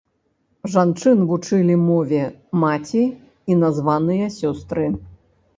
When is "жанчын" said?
0.75-1.19